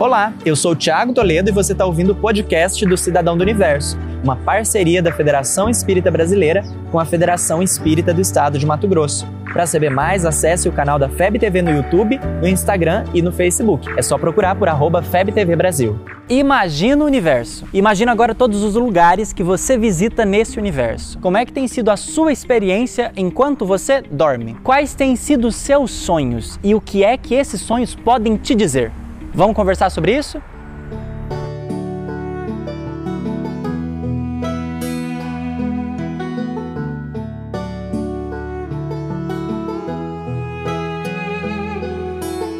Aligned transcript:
Olá, 0.00 0.32
eu 0.46 0.54
sou 0.54 0.72
o 0.72 0.76
Thiago 0.76 1.12
Toledo 1.12 1.50
e 1.50 1.52
você 1.52 1.72
está 1.72 1.84
ouvindo 1.84 2.12
o 2.12 2.14
podcast 2.14 2.86
do 2.86 2.96
Cidadão 2.96 3.36
do 3.36 3.42
Universo, 3.42 3.98
uma 4.22 4.36
parceria 4.36 5.02
da 5.02 5.10
Federação 5.10 5.68
Espírita 5.68 6.08
Brasileira 6.08 6.62
com 6.92 7.00
a 7.00 7.04
Federação 7.04 7.60
Espírita 7.60 8.14
do 8.14 8.20
Estado 8.20 8.60
de 8.60 8.64
Mato 8.64 8.86
Grosso. 8.86 9.26
Para 9.52 9.66
saber 9.66 9.90
mais, 9.90 10.24
acesse 10.24 10.68
o 10.68 10.72
canal 10.72 11.00
da 11.00 11.08
FEB 11.08 11.40
TV 11.40 11.62
no 11.62 11.72
YouTube, 11.72 12.20
no 12.40 12.46
Instagram 12.46 13.06
e 13.12 13.20
no 13.20 13.32
Facebook. 13.32 13.88
É 13.96 14.00
só 14.00 14.16
procurar 14.16 14.54
por 14.54 14.68
arroba 14.68 15.02
FebTV 15.02 15.56
Brasil. 15.56 15.98
Imagina 16.28 17.02
o 17.02 17.06
universo. 17.06 17.66
Imagina 17.72 18.12
agora 18.12 18.36
todos 18.36 18.62
os 18.62 18.76
lugares 18.76 19.32
que 19.32 19.42
você 19.42 19.76
visita 19.76 20.24
nesse 20.24 20.60
universo. 20.60 21.18
Como 21.18 21.36
é 21.36 21.44
que 21.44 21.52
tem 21.52 21.66
sido 21.66 21.90
a 21.90 21.96
sua 21.96 22.30
experiência 22.30 23.10
enquanto 23.16 23.66
você 23.66 24.00
dorme? 24.02 24.56
Quais 24.62 24.94
têm 24.94 25.16
sido 25.16 25.48
os 25.48 25.56
seus 25.56 25.90
sonhos 25.90 26.56
e 26.62 26.72
o 26.72 26.80
que 26.80 27.02
é 27.02 27.16
que 27.16 27.34
esses 27.34 27.60
sonhos 27.60 27.96
podem 27.96 28.36
te 28.36 28.54
dizer? 28.54 28.92
Vamos 29.34 29.54
conversar 29.54 29.90
sobre 29.90 30.16
isso? 30.16 30.42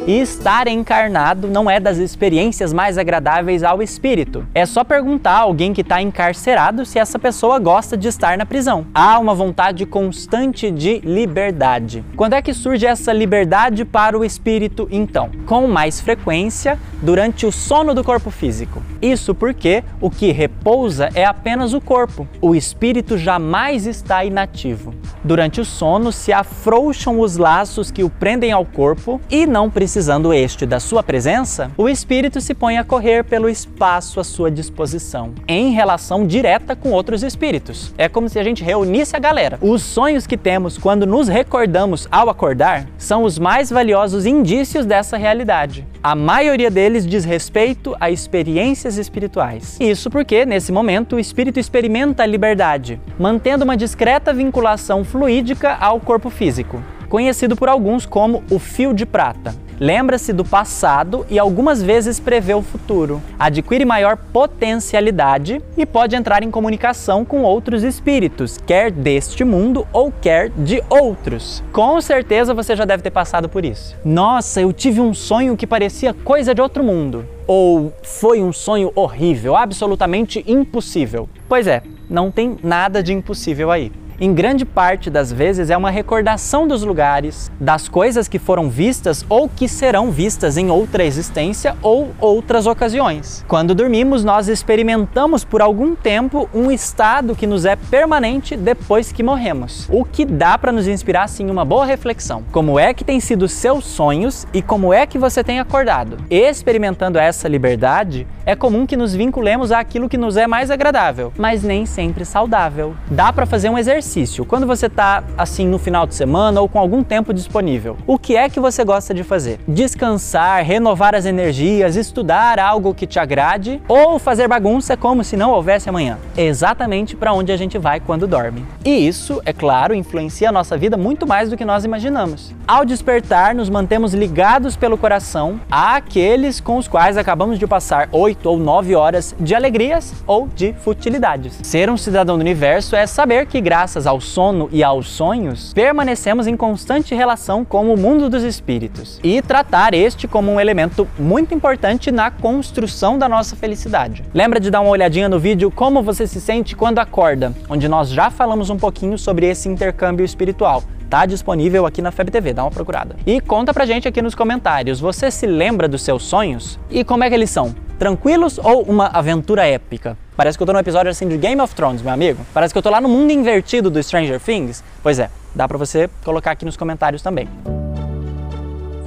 E 0.09 0.21
estar 0.21 0.67
encarnado 0.67 1.47
não 1.47 1.69
é 1.69 1.79
das 1.79 1.99
experiências 1.99 2.73
mais 2.73 2.97
agradáveis 2.97 3.61
ao 3.61 3.79
espírito. 3.79 4.43
É 4.55 4.65
só 4.65 4.83
perguntar 4.83 5.33
a 5.33 5.41
alguém 5.41 5.71
que 5.71 5.81
está 5.81 6.01
encarcerado 6.01 6.83
se 6.83 6.97
essa 6.97 7.19
pessoa 7.19 7.59
gosta 7.59 7.95
de 7.95 8.07
estar 8.07 8.35
na 8.35 8.43
prisão. 8.43 8.87
Há 8.91 9.19
uma 9.19 9.35
vontade 9.35 9.85
constante 9.85 10.71
de 10.71 10.99
liberdade. 11.01 12.03
Quando 12.15 12.33
é 12.33 12.41
que 12.41 12.55
surge 12.55 12.87
essa 12.87 13.13
liberdade 13.13 13.85
para 13.85 14.17
o 14.17 14.25
espírito, 14.25 14.87
então? 14.89 15.29
Com 15.45 15.67
mais 15.67 16.01
frequência 16.01 16.79
durante 17.01 17.45
o 17.45 17.51
sono 17.51 17.93
do 17.93 18.03
corpo 18.03 18.29
físico. 18.29 18.81
Isso 19.01 19.33
porque 19.33 19.83
o 20.01 20.09
que 20.09 20.31
repousa 20.31 21.09
é 21.13 21.25
apenas 21.25 21.73
o 21.73 21.81
corpo. 21.81 22.27
O 22.41 22.55
espírito 22.55 23.17
jamais 23.17 23.85
está 23.85 24.23
inativo. 24.23 24.93
Durante 25.23 25.59
o 25.59 25.65
sono 25.65 26.11
se 26.11 26.31
afrouxam 26.31 27.19
os 27.19 27.37
laços 27.37 27.91
que 27.91 28.03
o 28.03 28.09
prendem 28.09 28.51
ao 28.51 28.65
corpo 28.65 29.19
e 29.29 29.45
não 29.45 29.69
precisando 29.69 30.33
este 30.33 30.65
da 30.65 30.79
sua 30.79 31.03
presença, 31.03 31.71
o 31.77 31.89
espírito 31.89 32.39
se 32.39 32.53
põe 32.53 32.77
a 32.77 32.83
correr 32.83 33.23
pelo 33.23 33.49
espaço 33.49 34.19
à 34.19 34.23
sua 34.23 34.49
disposição, 34.49 35.33
em 35.47 35.71
relação 35.71 36.25
direta 36.25 36.75
com 36.75 36.91
outros 36.91 37.23
espíritos. 37.23 37.93
É 37.97 38.07
como 38.07 38.29
se 38.29 38.39
a 38.39 38.43
gente 38.43 38.63
reunisse 38.63 39.15
a 39.15 39.19
galera. 39.19 39.57
Os 39.61 39.81
sonhos 39.81 40.25
que 40.25 40.37
temos 40.37 40.77
quando 40.77 41.05
nos 41.05 41.27
recordamos 41.27 42.07
ao 42.11 42.29
acordar 42.29 42.87
são 42.97 43.23
os 43.23 43.37
mais 43.37 43.69
valiosos 43.69 44.25
indícios 44.25 44.85
dessa 44.85 45.17
realidade. 45.17 45.85
A 46.01 46.15
maioria 46.15 46.71
deles 46.71 46.88
diz 47.05 47.23
respeito 47.23 47.95
a 47.99 48.09
experiências 48.09 48.97
espirituais. 48.97 49.77
Isso 49.79 50.09
porque, 50.09 50.45
nesse 50.45 50.71
momento, 50.71 51.15
o 51.15 51.19
espírito 51.19 51.59
experimenta 51.59 52.23
a 52.23 52.25
liberdade, 52.25 52.99
mantendo 53.19 53.63
uma 53.63 53.77
discreta 53.77 54.33
vinculação 54.33 55.03
fluídica 55.03 55.75
ao 55.75 55.99
corpo 55.99 56.29
físico, 56.29 56.83
conhecido 57.07 57.55
por 57.55 57.69
alguns 57.69 58.05
como 58.05 58.43
o 58.49 58.57
fio 58.57 58.93
de 58.93 59.05
prata. 59.05 59.53
Lembra-se 59.79 60.33
do 60.33 60.43
passado 60.43 61.25
e 61.29 61.39
algumas 61.39 61.81
vezes 61.81 62.19
prevê 62.19 62.53
o 62.53 62.61
futuro. 62.61 63.21
Adquire 63.39 63.85
maior 63.85 64.17
potencialidade 64.17 65.61
e 65.77 65.85
pode 65.85 66.17
entrar 66.17 66.43
em 66.43 66.51
comunicação 66.51 67.23
com 67.23 67.43
outros 67.43 67.81
espíritos, 67.81 68.57
quer 68.57 68.91
deste 68.91 69.45
mundo 69.45 69.87
ou 69.93 70.11
quer 70.11 70.49
de 70.49 70.83
outros. 70.89 71.63
Com 71.71 72.01
certeza 72.01 72.53
você 72.53 72.75
já 72.75 72.83
deve 72.83 73.01
ter 73.01 73.11
passado 73.11 73.47
por 73.47 73.63
isso. 73.63 73.95
Nossa, 74.03 74.59
eu 74.59 74.73
tive 74.73 74.99
um 74.99 75.13
sonho 75.13 75.55
que 75.55 75.65
parecia 75.65 76.13
coisa 76.13 76.53
de 76.53 76.61
outro 76.61 76.83
mundo. 76.83 77.25
Ou 77.47 77.93
foi 78.03 78.43
um 78.43 78.51
sonho 78.51 78.91
horrível, 78.93 79.55
absolutamente 79.55 80.43
impossível. 80.45 81.29
Pois 81.47 81.67
é, 81.67 81.81
não 82.09 82.29
tem 82.29 82.57
nada 82.61 83.01
de 83.01 83.13
impossível 83.13 83.71
aí 83.71 83.91
em 84.19 84.33
grande 84.33 84.65
parte 84.65 85.09
das 85.09 85.31
vezes 85.31 85.69
é 85.69 85.77
uma 85.77 85.89
recordação 85.89 86.67
dos 86.67 86.83
lugares, 86.83 87.49
das 87.59 87.87
coisas 87.87 88.27
que 88.27 88.37
foram 88.37 88.69
vistas 88.69 89.25
ou 89.29 89.47
que 89.47 89.67
serão 89.67 90.11
vistas 90.11 90.57
em 90.57 90.69
outra 90.69 91.05
existência 91.05 91.77
ou 91.81 92.09
outras 92.19 92.67
ocasiões. 92.67 93.45
Quando 93.47 93.73
dormimos, 93.73 94.23
nós 94.23 94.49
experimentamos 94.49 95.45
por 95.45 95.61
algum 95.61 95.95
tempo 95.95 96.49
um 96.53 96.69
estado 96.69 97.35
que 97.35 97.47
nos 97.47 97.63
é 97.63 97.75
permanente 97.75 98.57
depois 98.57 99.11
que 99.11 99.23
morremos, 99.23 99.87
o 99.89 100.03
que 100.03 100.25
dá 100.25 100.57
para 100.57 100.71
nos 100.71 100.87
inspirar 100.87 101.29
sim 101.29 101.49
uma 101.49 101.63
boa 101.63 101.85
reflexão. 101.85 102.43
Como 102.51 102.77
é 102.77 102.93
que 102.93 103.05
têm 103.05 103.19
sido 103.19 103.47
seus 103.47 103.85
sonhos 103.85 104.45
e 104.53 104.61
como 104.61 104.93
é 104.93 105.05
que 105.05 105.17
você 105.17 105.43
tem 105.43 105.59
acordado? 105.59 106.17
Experimentando 106.29 107.17
essa 107.17 107.47
liberdade, 107.47 108.27
é 108.49 108.55
comum 108.55 108.87
que 108.87 108.97
nos 108.97 109.13
vinculemos 109.13 109.71
àquilo 109.71 110.09
que 110.09 110.17
nos 110.17 110.35
é 110.35 110.47
mais 110.47 110.71
agradável, 110.71 111.31
mas 111.37 111.61
nem 111.61 111.85
sempre 111.85 112.25
saudável. 112.25 112.95
Dá 113.11 113.31
para 113.31 113.45
fazer 113.45 113.69
um 113.69 113.77
exercício 113.77 114.43
quando 114.43 114.65
você 114.65 114.87
está 114.87 115.23
assim 115.37 115.67
no 115.67 115.77
final 115.77 116.07
de 116.07 116.15
semana 116.15 116.59
ou 116.59 116.67
com 116.67 116.79
algum 116.79 117.03
tempo 117.03 117.31
disponível, 117.31 117.95
o 118.07 118.17
que 118.17 118.35
é 118.35 118.49
que 118.49 118.59
você 118.59 118.83
gosta 118.83 119.13
de 119.13 119.23
fazer? 119.23 119.59
Descansar, 119.67 120.63
renovar 120.63 121.13
as 121.13 121.25
energias, 121.25 121.95
estudar 121.95 122.57
algo 122.57 122.95
que 122.95 123.05
te 123.05 123.19
agrade 123.19 123.79
ou 123.87 124.17
fazer 124.17 124.47
bagunça 124.47 124.97
como 124.97 125.23
se 125.23 125.37
não 125.37 125.51
houvesse 125.51 125.87
amanhã? 125.87 126.17
exatamente 126.35 127.15
para 127.15 127.33
onde 127.33 127.51
a 127.51 127.57
gente 127.57 127.77
vai 127.77 127.99
quando 127.99 128.25
dorme. 128.25 128.65
E 128.85 129.07
isso, 129.07 129.41
é 129.45 129.51
claro, 129.51 129.93
influencia 129.93 130.49
a 130.49 130.51
nossa 130.51 130.77
vida 130.77 130.97
muito 130.97 131.27
mais 131.27 131.49
do 131.49 131.57
que 131.57 131.65
nós 131.65 131.83
imaginamos. 131.83 132.53
Ao 132.67 132.85
despertar, 132.85 133.53
nos 133.53 133.69
mantemos 133.69 134.13
ligados 134.13 134.75
pelo 134.75 134.97
coração 134.97 135.59
àqueles 135.69 136.59
com 136.59 136.77
os 136.77 136.87
quais 136.87 137.17
acabamos 137.17 137.59
de 137.59 137.67
passar 137.67 138.07
oito 138.11 138.38
ou 138.47 138.57
nove 138.57 138.95
horas 138.95 139.35
de 139.39 139.55
alegrias 139.55 140.13
ou 140.25 140.47
de 140.47 140.73
futilidades. 140.73 141.59
Ser 141.63 141.89
um 141.89 141.97
cidadão 141.97 142.37
do 142.37 142.41
universo 142.41 142.95
é 142.95 143.05
saber 143.05 143.45
que, 143.45 143.61
graças 143.61 144.05
ao 144.07 144.21
sono 144.21 144.69
e 144.71 144.83
aos 144.83 145.09
sonhos, 145.09 145.73
permanecemos 145.73 146.47
em 146.47 146.55
constante 146.55 147.15
relação 147.15 147.65
com 147.65 147.93
o 147.93 147.97
mundo 147.97 148.29
dos 148.29 148.43
espíritos 148.43 149.19
e 149.23 149.41
tratar 149.41 149.93
este 149.93 150.27
como 150.27 150.51
um 150.51 150.59
elemento 150.59 151.07
muito 151.17 151.53
importante 151.53 152.11
na 152.11 152.31
construção 152.31 153.17
da 153.17 153.27
nossa 153.27 153.55
felicidade. 153.55 154.23
Lembra 154.33 154.59
de 154.59 154.69
dar 154.69 154.81
uma 154.81 154.91
olhadinha 154.91 155.29
no 155.29 155.39
vídeo 155.39 155.71
Como 155.71 156.01
você 156.01 156.27
se 156.27 156.39
sente 156.41 156.75
quando 156.75 156.99
acorda, 156.99 157.53
onde 157.69 157.87
nós 157.87 158.09
já 158.09 158.29
falamos 158.29 158.69
um 158.69 158.77
pouquinho 158.77 159.17
sobre 159.17 159.47
esse 159.47 159.67
intercâmbio 159.69 160.25
espiritual 160.25 160.83
tá 161.09 161.25
disponível 161.25 161.85
aqui 161.85 162.01
na 162.01 162.11
FEB 162.11 162.29
TV, 162.29 162.53
dá 162.53 162.63
uma 162.63 162.71
procurada. 162.71 163.15
E 163.25 163.41
conta 163.41 163.73
pra 163.73 163.85
gente 163.85 164.07
aqui 164.07 164.21
nos 164.21 164.35
comentários, 164.35 164.99
você 164.99 165.31
se 165.31 165.47
lembra 165.47 165.87
dos 165.87 166.01
seus 166.03 166.23
sonhos? 166.23 166.79
E 166.89 167.03
como 167.03 167.23
é 167.23 167.29
que 167.29 167.35
eles 167.35 167.49
são? 167.49 167.73
Tranquilos 167.97 168.59
ou 168.59 168.83
uma 168.83 169.07
aventura 169.07 169.65
épica? 169.65 170.15
Parece 170.37 170.57
que 170.57 170.61
eu 170.61 170.67
tô 170.67 170.71
num 170.71 170.79
episódio 170.79 171.09
assim 171.09 171.27
de 171.27 171.37
Game 171.37 171.59
of 171.59 171.75
Thrones, 171.75 172.01
meu 172.01 172.13
amigo. 172.13 172.45
Parece 172.53 172.73
que 172.73 172.77
eu 172.77 172.81
tô 172.83 172.89
lá 172.89 173.01
no 173.01 173.09
mundo 173.09 173.31
invertido 173.31 173.89
do 173.89 174.01
Stranger 174.01 174.39
Things. 174.39 174.83
Pois 175.03 175.19
é, 175.19 175.29
dá 175.53 175.67
para 175.67 175.77
você 175.77 176.09
colocar 176.23 176.51
aqui 176.51 176.63
nos 176.63 176.77
comentários 176.77 177.21
também. 177.21 177.49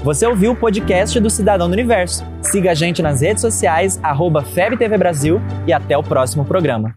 Você 0.03 0.27
ouviu 0.27 0.53
o 0.53 0.57
podcast 0.57 1.19
do 1.21 1.31
Cidadão 1.31 1.69
do 1.69 1.73
Universo. 1.73 2.27
Siga 2.43 2.73
a 2.73 2.75
gente 2.75 3.01
nas 3.01 3.21
redes 3.21 3.41
sociais, 3.41 4.01
arroba 4.03 4.43
FebTV 4.43 4.99
Brasil 4.99 5.41
e 5.65 5.73
até 5.73 5.97
o 5.97 6.03
próximo 6.03 6.45
programa. 6.45 6.95